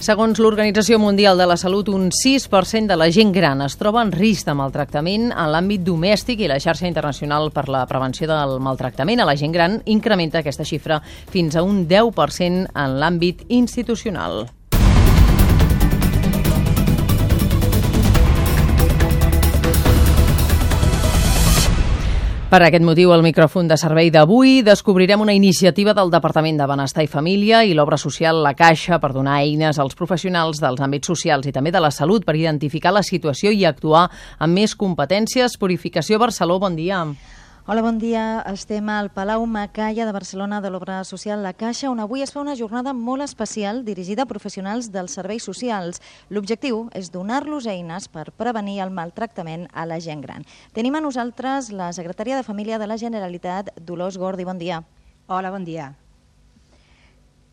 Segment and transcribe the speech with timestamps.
[0.00, 4.08] Segons l'Organització Mundial de la Salut, un 6% de la gent gran es troba en
[4.14, 9.20] risc de maltractament en l'àmbit domèstic i la xarxa internacional per la prevenció del maltractament
[9.20, 14.46] a la gent gran incrementa aquesta xifra fins a un 10% en l'àmbit institucional.
[22.50, 27.04] Per aquest motiu, al micròfon de servei d'avui descobrirem una iniciativa del Departament de Benestar
[27.06, 31.46] i Família i l'obra social La Caixa per donar eines als professionals dels àmbits socials
[31.46, 34.08] i també de la salut per identificar la situació i actuar
[34.42, 35.54] amb més competències.
[35.62, 37.04] Purificació Barceló, bon dia.
[37.66, 38.40] Hola, bon dia.
[38.48, 42.40] Estem al Palau Macaya de Barcelona de l'Obra Social La Caixa, on avui es fa
[42.40, 46.00] una jornada molt especial dirigida a professionals dels serveis socials.
[46.30, 50.48] L'objectiu és donar-los eines per prevenir el maltractament a la gent gran.
[50.72, 54.48] Tenim a nosaltres la secretària de Família de la Generalitat, Dolors Gordi.
[54.48, 54.80] Bon dia.
[55.28, 55.92] Hola, bon dia.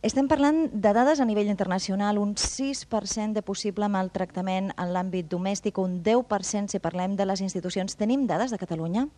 [0.08, 5.84] Estem parlant de dades a nivell internacional, un 6% de possible maltractament en l'àmbit domèstic,
[5.84, 8.00] un 10% si parlem de les institucions.
[8.00, 9.10] Tenim dades de Catalunya?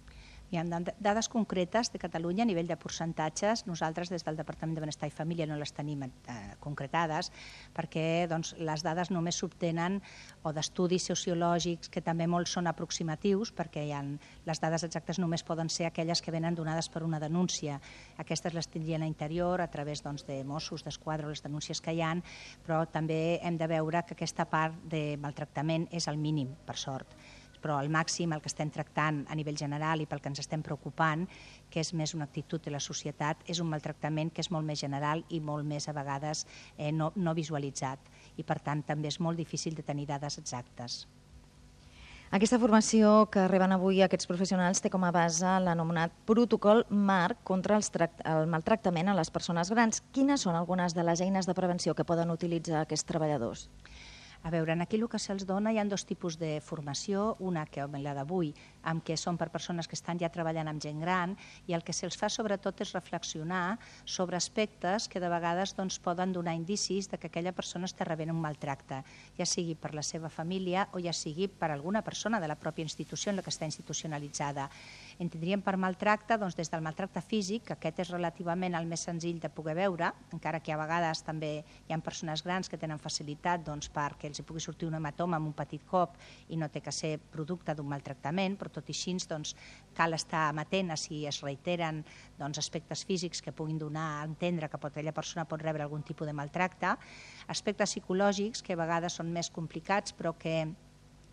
[0.50, 3.68] Hi ha dades concretes de Catalunya a nivell de percentatges.
[3.70, 7.28] Nosaltres des del Departament de Benestar i Família no les tenim eh, concretades
[7.76, 10.00] perquè doncs, les dades només s'obtenen
[10.42, 14.00] o d'estudis sociològics que també molts són aproximatius perquè hi ha,
[14.50, 17.78] les dades exactes només poden ser aquelles que venen donades per una denúncia.
[18.18, 22.02] Aquestes les tindrien a interior a través doncs, de Mossos d'Esquadra les denúncies que hi
[22.02, 22.26] han,
[22.66, 27.14] però també hem de veure que aquesta part de maltractament és el mínim, per sort
[27.62, 30.64] però al màxim el que estem tractant a nivell general i pel que ens estem
[30.66, 31.28] preocupant,
[31.70, 34.82] que és més una actitud de la societat, és un maltractament que és molt més
[34.82, 36.46] general i molt més a vegades
[36.78, 41.06] eh, no, no visualitzat i per tant també és molt difícil de tenir dades exactes.
[42.30, 47.80] Aquesta formació que reben avui aquests professionals té com a base l'anomenat protocol MARC contra
[47.80, 50.04] el maltractament a les persones grans.
[50.14, 53.66] Quines són algunes de les eines de prevenció que poden utilitzar aquests treballadors?
[54.42, 57.66] A veure, en aquí el que se'ls dona hi ha dos tipus de formació, una
[57.68, 58.54] que la d'avui,
[58.84, 61.36] amb què són per persones que estan ja treballant amb gent gran,
[61.68, 66.34] i el que se'ls fa sobretot és reflexionar sobre aspectes que de vegades doncs, poden
[66.34, 69.02] donar indicis de que aquella persona està rebent un maltracte,
[69.38, 72.88] ja sigui per la seva família o ja sigui per alguna persona de la pròpia
[72.88, 74.70] institució en la que està institucionalitzada.
[75.20, 79.40] Entendríem per maltracte doncs, des del maltracte físic, que aquest és relativament el més senzill
[79.40, 83.66] de poder veure, encara que a vegades també hi ha persones grans que tenen facilitat
[83.66, 86.16] doncs, perquè els hi pugui sortir un hematoma amb un petit cop
[86.50, 89.56] i no té que ser producte d'un maltractament, però tot i així doncs,
[89.98, 92.04] cal estar amatent a si es reiteren
[92.38, 96.04] doncs, aspectes físics que puguin donar a entendre que pot, aquella persona pot rebre algun
[96.04, 96.96] tipus de maltracte,
[97.48, 100.68] aspectes psicològics que a vegades són més complicats però que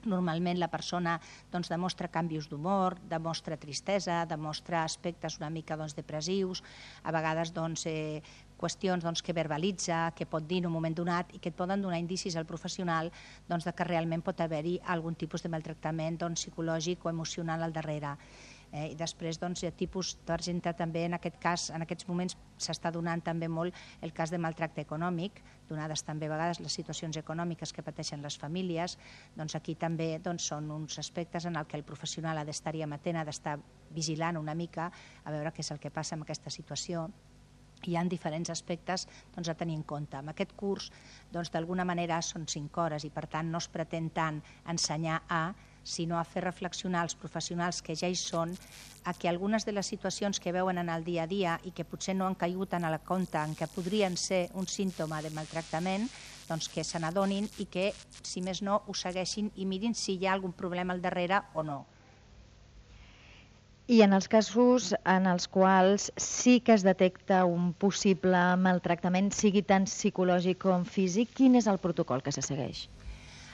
[0.07, 1.17] Normalment la persona
[1.53, 6.63] doncs, demostra canvis d'humor, demostra tristesa, demostra aspectes una mica doncs, depressius,
[7.03, 8.23] a vegades doncs, eh,
[8.57, 11.83] qüestions doncs, que verbalitza, que pot dir en un moment donat i que et poden
[11.83, 13.11] donar indicis al professional
[13.49, 17.75] doncs, de que realment pot haver-hi algun tipus de maltractament doncs, psicològic o emocional al
[17.77, 18.17] darrere.
[18.77, 22.37] Eh, I després doncs, hi ha tipus, exemple, també en aquest cas, en aquests moments
[22.61, 27.17] s'està donant també molt el cas de maltracte econòmic, donades també a vegades les situacions
[27.17, 28.99] econòmiques que pateixen les famílies,
[29.37, 33.17] doncs aquí també doncs, són uns aspectes en el que el professional ha d'estar-hi amatent,
[33.17, 33.57] ha d'estar
[33.97, 34.91] vigilant una mica
[35.25, 37.09] a veure què és el que passa amb aquesta situació
[37.87, 40.17] hi ha diferents aspectes doncs, a tenir en compte.
[40.17, 40.91] Amb aquest curs,
[41.33, 44.43] doncs, d'alguna manera, són cinc hores i, per tant, no es pretén tant
[44.73, 45.43] ensenyar a,
[45.87, 48.57] sinó a fer reflexionar els professionals que ja hi són
[49.07, 51.87] a que algunes de les situacions que veuen en el dia a dia i que
[51.87, 56.09] potser no han caigut en la compte en què podrien ser un símptoma de maltractament,
[56.49, 57.93] doncs que se n'adonin i que,
[58.27, 61.63] si més no, ho segueixin i mirin si hi ha algun problema al darrere o
[61.63, 61.85] no.
[63.87, 69.63] I en els casos en els quals sí que es detecta un possible maltractament, sigui
[69.63, 72.89] tant psicològic com físic, quin és el protocol que se segueix?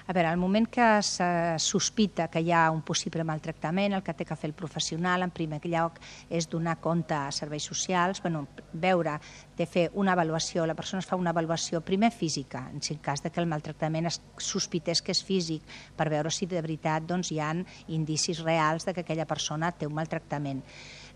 [0.07, 1.27] A veure, al moment que se
[1.63, 5.31] sospita que hi ha un possible maltractament, el que té que fer el professional, en
[5.31, 9.19] primer lloc, és donar compte a serveis socials, bueno, veure,
[9.57, 13.23] de fer una avaluació, la persona es fa una avaluació primer física, en el cas
[13.23, 15.63] de que el maltractament es sospités que és físic,
[15.97, 17.53] per veure si de veritat doncs, hi ha
[17.87, 20.65] indicis reals de que aquella persona té un maltractament.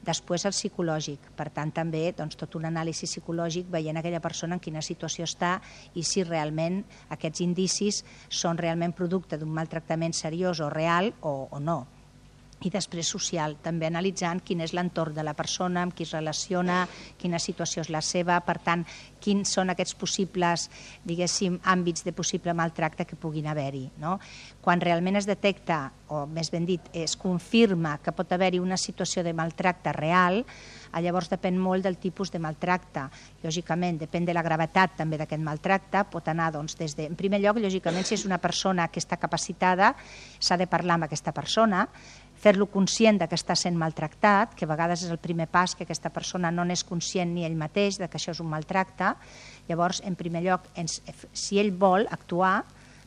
[0.05, 4.63] Després el psicològic, per tant també doncs, tot un anàlisi psicològic veient aquella persona en
[4.63, 5.57] quina situació està
[5.95, 11.61] i si realment aquests indicis són realment producte d'un maltractament seriós o real o, o
[11.61, 11.85] no.
[12.65, 16.87] I després social, també analitzant quin és l'entorn de la persona, amb qui es relaciona,
[17.21, 18.87] quina situació és la seva, per tant,
[19.21, 20.71] quins són aquests possibles,
[21.05, 23.91] diguéssim, àmbits de possible maltracte que puguin haver-hi.
[24.01, 24.17] No?
[24.65, 29.25] Quan realment es detecta, o més ben dit, es confirma que pot haver-hi una situació
[29.27, 30.45] de maltracte real,
[31.03, 33.07] llavors depèn molt del tipus de maltracte.
[33.43, 37.09] Lògicament, depèn de la gravetat també d'aquest maltracte, pot anar doncs, des de...
[37.11, 39.93] En primer lloc, lògicament, si és una persona que està capacitada,
[40.41, 41.87] s'ha de parlar amb aquesta persona,
[42.41, 45.87] fer-lo conscient de que està sent maltractat, que a vegades és el primer pas que
[45.87, 49.15] aquesta persona no n'és conscient ni ell mateix de que això és un maltracte.
[49.69, 51.01] Llavors, en primer lloc, ens,
[51.33, 52.61] si ell vol actuar,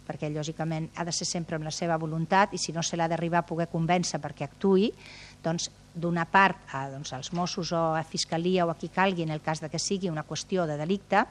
[0.10, 3.08] perquè lògicament ha de ser sempre amb la seva voluntat i si no se l'ha
[3.12, 4.90] d'arribar a poder convèncer perquè actui,
[5.44, 9.34] doncs d'una part a, doncs, als Mossos o a Fiscalia o a qui calgui en
[9.36, 11.26] el cas de que sigui una qüestió de delicte,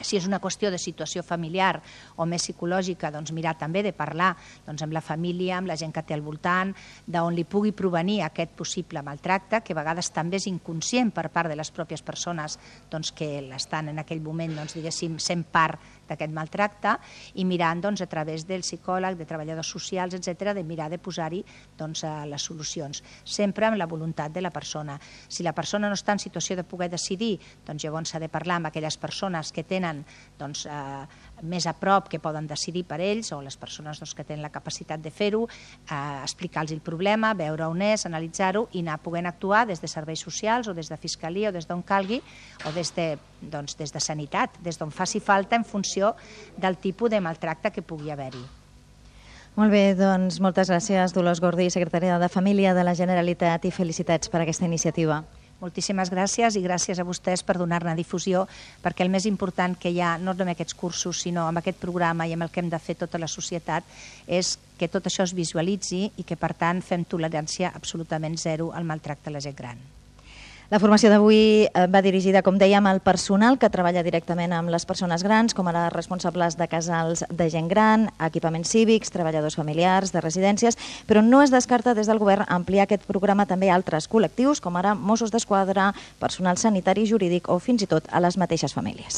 [0.00, 1.80] si és una qüestió de situació familiar
[2.16, 4.34] o més psicològica, doncs mirar també de parlar
[4.66, 6.74] doncs, amb la família, amb la gent que té al voltant,
[7.06, 11.50] d'on li pugui provenir aquest possible maltracte, que a vegades també és inconscient per part
[11.50, 12.58] de les pròpies persones
[12.90, 16.94] doncs, que l'estan en aquell moment, doncs, diguéssim, sent part d'aquest maltracte
[17.36, 21.42] i mirant doncs, a través del psicòleg, de treballadors socials, etc, de mirar de posar-hi
[21.78, 24.98] doncs, les solucions, sempre amb la voluntat de la persona.
[25.28, 27.36] Si la persona no està en situació de poder decidir,
[27.66, 30.04] doncs llavors s'ha de parlar amb aquelles persones que tenen tenen
[30.38, 31.06] doncs, eh,
[31.42, 34.52] més a prop que poden decidir per ells o les persones doncs, que tenen la
[34.54, 35.46] capacitat de fer-ho,
[35.90, 40.20] eh, explicar-los el problema, veure on és, analitzar-ho i anar podent actuar des de serveis
[40.20, 42.22] socials o des de fiscalia o des d'on calgui
[42.64, 46.14] o des de, doncs, des de sanitat, des d'on faci falta en funció
[46.56, 48.44] del tipus de maltracte que pugui haver-hi.
[49.58, 54.28] Molt bé, doncs moltes gràcies, Dolors Gordí, secretària de Família de la Generalitat i felicitats
[54.28, 55.24] per aquesta iniciativa.
[55.58, 58.44] Moltíssimes gràcies i gràcies a vostès per donar-ne difusió,
[58.84, 62.28] perquè el més important que hi ha, no només aquests cursos, sinó amb aquest programa
[62.28, 63.82] i amb el que hem de fer tota la societat,
[64.26, 68.86] és que tot això es visualitzi i que, per tant, fem tolerància absolutament zero al
[68.86, 69.97] maltracte a la gent gran.
[70.68, 74.84] La formació d'avui eh, va dirigida, com dèiem, al personal que treballa directament amb les
[74.84, 80.20] persones grans, com ara responsables de casals de gent gran, equipaments cívics, treballadors familiars, de
[80.20, 80.76] residències,
[81.08, 84.76] però no es descarta des del govern ampliar aquest programa també a altres col·lectius, com
[84.76, 89.16] ara Mossos d'Esquadra, personal sanitari i jurídic o fins i tot a les mateixes famílies.